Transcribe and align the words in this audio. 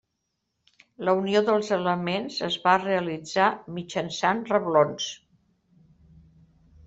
La 1.07 1.13
unió 1.17 1.41
dels 1.49 1.67
elements 1.75 2.37
es 2.47 2.55
va 2.63 2.73
realitzar 2.83 3.49
mitjançant 3.75 4.41
reblons. 4.53 5.11